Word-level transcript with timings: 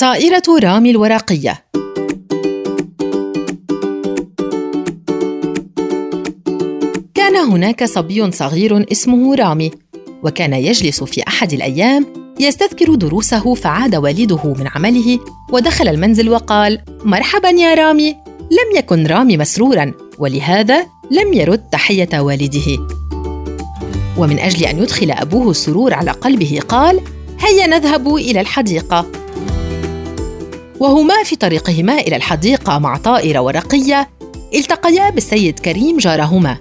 طائرة 0.00 0.42
رامي 0.62 0.90
الورقية. 0.90 1.64
كان 7.14 7.36
هناك 7.36 7.84
صبي 7.84 8.32
صغير 8.32 8.92
اسمه 8.92 9.34
رامي 9.34 9.70
وكان 10.22 10.52
يجلس 10.52 11.04
في 11.04 11.22
أحد 11.28 11.52
الأيام 11.52 12.06
يستذكر 12.40 12.94
دروسه 12.94 13.54
فعاد 13.54 13.94
والده 13.94 14.54
من 14.58 14.68
عمله 14.74 15.18
ودخل 15.52 15.88
المنزل 15.88 16.28
وقال 16.28 16.82
مرحبا 17.04 17.48
يا 17.48 17.74
رامي 17.74 18.10
لم 18.40 18.76
يكن 18.76 19.06
رامي 19.06 19.36
مسرورا 19.36 19.92
ولهذا 20.18 20.86
لم 21.10 21.32
يرد 21.32 21.58
تحية 21.72 22.20
والده. 22.20 22.78
ومن 24.18 24.38
أجل 24.38 24.64
أن 24.64 24.78
يدخل 24.78 25.10
أبوه 25.10 25.50
السرور 25.50 25.94
على 25.94 26.10
قلبه 26.10 26.60
قال 26.68 27.00
هيا 27.40 27.66
نذهب 27.66 28.14
إلى 28.14 28.40
الحديقة. 28.40 29.06
وهما 30.80 31.22
في 31.24 31.36
طريقهما 31.36 31.98
إلى 31.98 32.16
الحديقة 32.16 32.78
مع 32.78 32.96
طائرة 32.96 33.40
ورقية 33.40 34.08
التقيا 34.54 35.10
بالسيد 35.10 35.58
كريم 35.58 35.96
جارهما. 35.96 36.56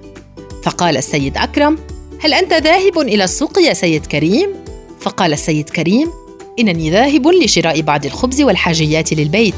فقال 0.63 0.97
السيد 0.97 1.37
أكرم 1.37 1.77
هل 2.19 2.33
أنت 2.33 2.53
ذاهب 2.53 2.97
إلى 2.97 3.23
السوق 3.23 3.59
يا 3.59 3.73
سيد 3.73 4.05
كريم؟ 4.05 4.49
فقال 4.99 5.33
السيد 5.33 5.69
كريم 5.69 6.09
إنني 6.59 6.91
ذاهب 6.91 7.27
لشراء 7.27 7.81
بعض 7.81 8.05
الخبز 8.05 8.41
والحاجيات 8.41 9.13
للبيت. 9.13 9.55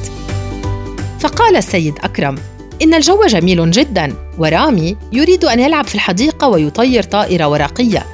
فقال 1.19 1.55
السيد 1.55 1.93
أكرم 2.03 2.35
إن 2.81 2.93
الجو 2.93 3.25
جميل 3.25 3.71
جدا 3.71 4.13
ورامي 4.37 4.97
يريد 5.13 5.45
أن 5.45 5.59
يلعب 5.59 5.87
في 5.87 5.95
الحديقة 5.95 6.47
ويطير 6.47 7.03
طائرة 7.03 7.47
ورقية. 7.47 8.05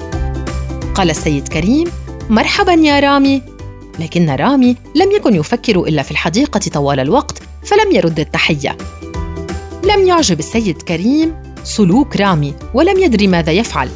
قال 0.96 1.10
السيد 1.10 1.48
كريم 1.48 1.88
مرحبا 2.30 2.74
يا 2.74 3.00
رامي. 3.00 3.53
لكن 4.00 4.30
رامي 4.30 4.78
لم 4.96 5.12
يكن 5.12 5.36
يفكر 5.36 5.80
إلا 5.80 6.02
في 6.02 6.12
الحديقة 6.12 6.60
طوال 6.74 7.00
الوقت 7.00 7.42
فلم 7.64 7.92
يرد 7.92 8.20
التحية. 8.20 8.78
لم 9.84 10.08
يعجب 10.08 10.40
السيد 10.40 10.82
كريم 10.82 11.34
سلوك 11.64 12.18
رامي 12.18 12.54
ولم 12.74 13.00
يدري 13.00 13.28
ماذا 13.28 13.52
يفعل. 13.52 13.90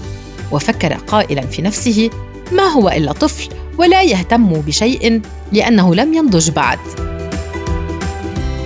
وفكر 0.51 0.93
قائلا 0.93 1.41
في 1.41 1.61
نفسه 1.61 2.09
ما 2.51 2.63
هو 2.63 2.89
إلا 2.89 3.11
طفل 3.11 3.49
ولا 3.77 4.03
يهتم 4.03 4.47
بشيء 4.47 5.21
لأنه 5.51 5.95
لم 5.95 6.13
ينضج 6.13 6.49
بعد. 6.49 6.79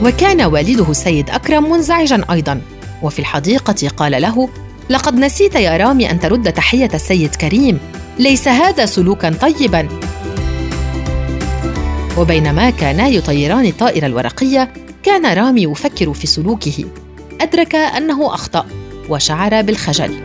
وكان 0.04 0.42
والده 0.42 0.92
السيد 0.92 1.30
أكرم 1.30 1.72
منزعجا 1.72 2.26
أيضا. 2.32 2.62
وفي 3.04 3.20
الحديقة 3.20 3.90
قال 3.98 4.22
له 4.22 4.50
لقد 4.90 5.16
نسيت 5.16 5.56
يا 5.56 5.78
رامي 5.78 6.12
أن 6.12 6.20
ترد 6.20 6.54
تحية 6.54 6.90
السيد 6.94 7.36
كريم. 7.36 7.80
ليس 8.20 8.48
هذا 8.48 8.86
سلوكا 8.86 9.30
طيبا. 9.42 9.88
وبينما 12.18 12.70
كانا 12.70 13.08
يطيران 13.08 13.66
الطائرة 13.66 14.06
الورقية 14.06 14.74
كان 15.04 15.26
رامي 15.26 15.64
يفكر 15.64 16.14
في 16.14 16.28
سلوكه. 16.28 16.86
أدرك 17.42 17.76
أنه 17.76 18.34
أخطأ 18.34 18.66
وشعر 19.10 19.62
بالخجل. 19.62 20.20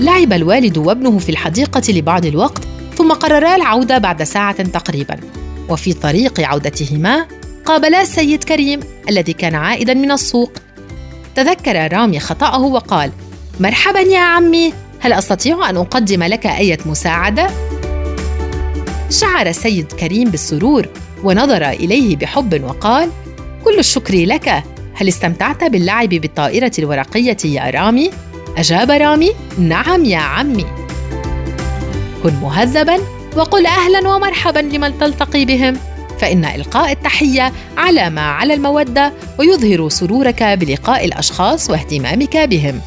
لعب 0.00 0.32
الوالد 0.32 0.78
وابنه 0.78 1.18
في 1.18 1.28
الحديقة 1.28 1.82
لبعض 1.88 2.26
الوقت 2.26 2.62
ثم 2.98 3.12
قررا 3.12 3.56
العودة 3.56 3.98
بعد 3.98 4.22
ساعة 4.22 4.62
تقريبا. 4.62 5.20
وفي 5.68 5.92
طريق 5.92 6.40
عودتهما 6.40 7.26
قابلا 7.64 8.02
السيد 8.02 8.44
كريم 8.44 8.80
الذي 9.08 9.32
كان 9.32 9.54
عائدا 9.54 9.94
من 9.94 10.10
السوق. 10.10 10.52
تذكر 11.34 11.92
رامي 11.92 12.20
خطأه 12.20 12.60
وقال 12.60 13.10
مرحبا 13.60 14.00
يا 14.00 14.20
عمي 14.20 14.72
هل 15.00 15.12
أستطيع 15.12 15.70
أن 15.70 15.76
أقدم 15.76 16.22
لك 16.22 16.46
أية 16.46 16.78
مساعدة؟ 16.86 17.50
شعر 19.20 19.46
السيد 19.46 19.92
كريم 19.92 20.30
بالسرور 20.30 20.88
ونظر 21.24 21.68
إليه 21.68 22.16
بحب 22.16 22.64
وقال 22.64 23.10
كل 23.64 23.78
الشكر 23.78 24.14
لك. 24.14 24.64
هل 24.94 25.08
استمتعت 25.08 25.64
باللعب 25.64 26.08
بالطائرة 26.08 26.72
الورقية 26.78 27.36
يا 27.44 27.70
رامي؟ 27.70 28.10
أجاب 28.56 28.90
رامي 28.90 29.30
نعم 29.58 30.04
يا 30.04 30.18
عمي. 30.18 30.66
كن 32.22 32.34
مهذبا 32.34 32.98
وقل 33.36 33.66
أهلا 33.66 34.08
ومرحبا 34.08 34.58
لمن 34.58 34.98
تلتقي 34.98 35.44
بهم. 35.44 35.76
فإن 36.18 36.44
إلقاء 36.44 36.92
التحية 36.92 37.52
علامة 37.76 38.22
على 38.22 38.54
المودة 38.54 39.12
ويظهر 39.38 39.88
سرورك 39.88 40.42
بلقاء 40.42 41.04
الأشخاص 41.04 41.70
واهتمامك 41.70 42.36
بهم. 42.36 42.80